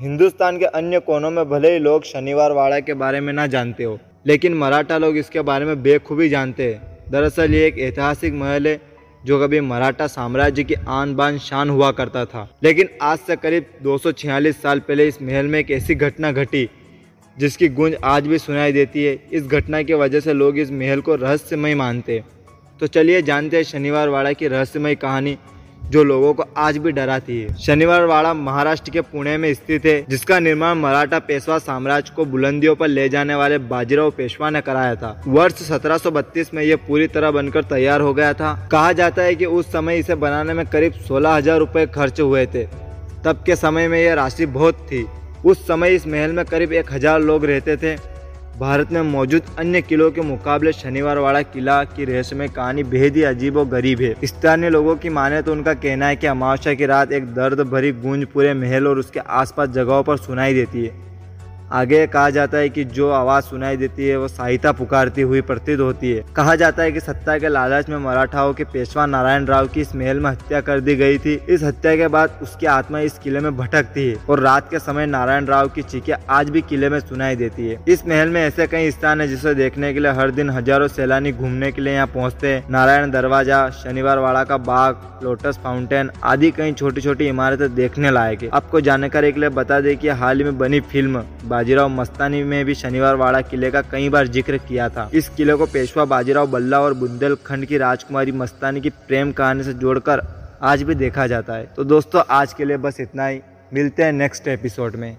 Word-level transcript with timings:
हिंदुस्तान 0.00 0.58
के 0.58 0.64
अन्य 0.66 0.98
कोनों 0.98 1.30
में 1.30 1.48
भले 1.48 1.72
ही 1.72 1.78
लोग 1.78 2.04
शनिवार 2.04 2.52
वाड़ा 2.52 2.78
के 2.80 2.94
बारे 2.94 3.18
में 3.20 3.32
ना 3.32 3.46
जानते 3.46 3.84
हो, 3.84 3.98
लेकिन 4.26 4.54
मराठा 4.54 4.96
लोग 4.98 5.16
इसके 5.16 5.40
बारे 5.40 5.64
में 5.64 5.82
बेखूबी 5.82 6.28
जानते 6.28 6.68
हैं। 6.68 7.10
दरअसल 7.10 7.54
ये 7.54 7.66
एक 7.66 7.78
ऐतिहासिक 7.78 8.34
महल 8.34 8.66
है, 8.66 8.80
जो 9.24 9.40
कभी 9.40 9.60
मराठा 9.60 10.06
साम्राज्य 10.06 10.64
की 10.64 10.74
आन 10.88 11.14
बान 11.16 11.38
शान 11.38 11.70
हुआ 11.70 11.90
करता 11.90 12.24
था। 12.24 12.48
लेकिन 12.62 12.88
आज 13.02 13.18
से 13.18 13.36
करीब 13.36 13.66
दो 13.82 13.98
सौ 13.98 14.12
छियालीस 14.12 14.62
साल 14.62 14.80
पहले 14.80 15.08
इस 15.08 15.20
महल 15.22 15.46
में 15.46 15.58
एक 15.58 15.70
ऐसी 15.70 15.94
घटना 15.96 16.32
घटी, 16.32 16.68
जिसकी 17.36 17.68
गूंज 17.68 17.96
आज 18.04 18.26
भी 18.26 18.38
सुनाई 18.38 18.72
देती 18.72 19.04
है। 19.04 19.16
इस 19.32 19.46
घटना 19.48 19.82
की 19.82 19.94
वजह 19.96 20.20
से 20.20 20.32
लोग 20.32 20.58
इस 20.58 20.70
महल 20.72 21.00
को 21.00 21.14
रहस्यमय 21.16 21.74
मानते 21.74 22.18
हैं। 22.18 22.26
तो 22.80 22.86
चलिए 22.88 23.22
जानते 23.22 23.56
हैं 23.56 23.64
शनिवार 23.66 24.08
वाड़ा 24.08 24.32
की 24.32 24.48
रहस्यमय 24.48 24.94
कहानी। 24.96 25.36
जो 25.90 26.02
लोगों 26.04 26.32
को 26.34 26.44
आज 26.56 26.76
भी 26.78 26.90
डराती 26.92 27.40
है। 27.40 27.54
शनिवार 27.56 28.04
वाड़ा 28.06 28.32
महाराष्ट्र 28.34 28.90
के 28.90 29.00
पुणे 29.02 29.36
में 29.36 29.52
स्थित 29.54 29.86
है, 29.86 30.04
जिसका 30.08 30.38
निर्माण 30.38 30.78
मराठा 30.78 31.18
पेशवा 31.20 31.58
साम्राज्य 31.60 32.12
को 32.16 32.24
बुलंदियों 32.24 32.74
पर 32.76 32.88
ले 32.88 33.08
जाने 33.08 33.34
वाले 33.34 33.58
बाजीराव 33.58 34.10
पेशवा 34.10 34.50
ने 34.50 34.60
कराया 34.60 34.94
था। 34.94 35.10
वर्ष 35.28 35.62
1732 35.62 36.54
में 36.54 36.62
यह 36.62 36.76
पूरी 36.88 37.06
तरह 37.08 37.30
बनकर 37.30 37.64
तैयार 37.64 38.00
हो 38.00 38.12
गया 38.14 38.32
था। 38.32 38.52
कहा 38.72 38.92
जाता 38.92 39.22
है 39.22 39.34
कि 39.34 39.46
उस 39.46 39.72
समय 39.72 39.98
इसे 39.98 40.14
बनाने 40.16 40.54
में 40.54 40.64
करीब 40.66 40.92
सोलह 41.08 41.30
हज़ार 41.30 41.58
रूपए 41.58 41.86
खर्च 41.86 42.20
हुए 42.20 42.46
थे। 42.46 42.64
तब 43.24 43.42
के 43.46 43.56
समय 43.56 43.88
में 43.88 43.98
यह 44.00 44.14
राशि 44.14 44.46
बहुत 44.48 44.86
थी। 44.92 45.06
उस 45.44 45.66
समय 45.66 45.94
इस 45.94 46.06
महल 46.06 46.32
में 46.32 46.44
करीब 46.44 46.72
एक 46.72 46.92
हज़ार 46.92 47.20
लोग 47.20 47.44
रहते 47.44 47.76
थे। 47.76 47.96
भारत 48.60 48.90
में 48.92 49.00
मौजूद 49.02 49.42
अन्य 49.58 49.80
किलों 49.82 50.10
के 50.10 50.20
मुकाबले 50.20 50.72
शनिवार 50.72 51.18
वाला 51.18 51.40
किला 51.42 51.82
की 51.86 52.04
रहस्यमय 52.04 52.48
कहानी 52.48 52.82
बेहद 52.84 53.16
ही 53.16 53.22
अजीब 53.22 53.56
और 53.56 53.66
गरीब 53.68 54.00
है। 54.00 54.14
स्थानीय 54.24 54.70
लोगों 54.70 54.96
की 54.96 55.08
माने 55.08 55.40
तो 55.42 55.52
उनका 55.52 55.74
कहना 55.76 56.06
है 56.06 56.16
कि 56.16 56.26
अमावस्या 56.26 56.74
की 56.74 56.86
रात 56.86 57.12
एक 57.12 57.32
दर्द 57.34 57.60
भरी 57.68 57.92
गूंज 57.92 58.26
पूरे 58.26 58.52
महल 58.54 58.86
और 58.86 58.98
उसके 58.98 59.20
आसपास 59.20 59.68
जगहों 59.70 60.02
पर 60.02 60.16
सुनाई 60.18 60.54
देती 60.54 60.84
है। 60.84 61.09
आगे 61.70 62.06
कहा 62.06 62.30
जाता 62.30 62.58
है 62.58 62.68
कि 62.68 62.84
जो 62.86 63.10
आवाज़ 63.10 63.44
सुनाई 63.44 63.76
देती 63.76 64.06
है, 64.06 64.16
वो 64.16 64.28
सहायता 64.28 64.70
पुकारती 64.72 65.22
हुई 65.22 65.40
प्रतीत 65.40 65.80
होती 65.80 66.10
है। 66.12 66.24
कहा 66.36 66.54
जाता 66.54 66.82
है 66.82 66.92
कि 66.92 67.00
सत्ता 67.00 67.36
के 67.38 67.48
लालच 67.48 67.88
में 67.88 67.96
मराठाओं 67.98 68.54
के 68.54 68.64
पेशवा 68.64 69.04
नारायण 69.06 69.44
राव 69.46 69.66
की 69.66 69.80
इस 69.80 69.94
महल 69.96 70.20
में 70.20 70.30
हत्या 70.30 70.60
कर 70.60 70.80
दी 70.80 70.96
गई 70.96 71.18
थी। 71.18 71.34
इस 71.48 71.62
हत्या 71.62 71.94
के 71.96 72.08
बाद 72.08 72.38
उसकी 72.42 72.66
आत्मा 72.68 73.00
इस 73.00 73.18
किले 73.18 73.40
में 73.40 73.56
भटकती 73.56 74.08
है 74.08 74.16
और 74.30 74.40
रात 74.40 74.70
के 74.70 74.78
समय 74.78 75.06
नारायण 75.06 75.46
राव 75.46 75.68
की 75.68 75.82
चीखें 75.82 76.12
आज 76.30 76.50
भी 76.50 76.60
किले 76.62 76.88
में 76.88 76.98
सुनाई 77.00 77.36
देती 77.36 77.68
है। 77.68 77.78
इस 77.88 78.06
महल 78.06 78.28
में 78.28 78.40
ऐसे 78.42 78.66
कई 78.66 78.90
स्थान 78.90 79.20
है 79.20 79.28
जिसे 79.28 79.54
देखने 79.54 79.92
के 79.94 80.00
लिए 80.00 80.12
हर 80.12 80.30
दिन 80.30 80.50
हज़ारों 80.50 80.88
सैलानी 80.88 81.32
घूमने 81.32 81.70
के 81.72 81.82
लिए 81.82 81.94
यहाँ 81.94 82.06
पहुँचते 82.06 82.48
हैं। 82.48 82.64
नारायण 82.70 83.10
दरवाज़ा, 83.10 83.68
शनिवार 83.72 84.18
वाड़ा 84.18 84.44
का 84.44 84.56
बाग, 84.58 85.08
लोटस 85.22 85.58
फाउंटेन 85.64 86.10
आदि 86.24 86.50
कई 86.50 86.72
छोटी 86.72 87.00
छोटी 87.00 87.26
इमारतें 87.28 87.74
देखने 87.74 88.10
लायक 88.10 88.42
है। 88.42 88.48
आपको 88.50 88.80
जानकारी 88.80 89.32
के 89.32 89.40
लिए 89.40 89.48
बता 89.52 89.80
दें 89.80 89.96
कि 89.96 90.08
हाल 90.10 90.38
ही 90.38 90.44
में 90.44 90.58
बनी 90.58 90.80
फ़िल्म 90.82 91.22
बाजीराव 91.60 91.88
मस्तानी 91.88 92.42
में 92.42 92.64
भी 92.64 92.74
शनिवार 92.74 93.16
वाड़ा 93.16 93.40
किले 93.40 93.70
का 93.70 93.80
कई 93.82 94.08
बार 94.08 94.26
ज़िक्र 94.26 94.58
किया 94.58 94.88
था। 94.88 95.08
इस 95.14 95.28
किले 95.28 95.54
को 95.54 95.66
पेशवा 95.66 96.04
बाजीराव 96.04 96.46
बल्ला 96.50 96.80
और 96.80 96.94
बुंदेलखंड 96.94 97.66
की 97.66 97.78
राजकुमारी 97.78 98.32
मस्तानी 98.32 98.80
की 98.80 98.90
प्रेम 99.08 99.32
कहानी 99.32 99.62
से 99.62 99.74
जोड़कर 99.74 100.22
आज 100.62 100.82
भी 100.82 100.94
देखा 100.94 101.26
जाता 101.26 101.54
है। 101.54 101.68
तो 101.76 101.84
दोस्तों, 101.84 102.22
आज 102.30 102.52
के 102.52 102.64
लिए 102.64 102.76
बस 102.78 103.00
इतना 103.00 103.26
ही। 103.26 103.40
मिलते 103.72 104.02
हैं 104.02 104.12
नेक्स्ट 104.12 104.48
एपिसोड 104.48 104.96
में। 104.96 105.16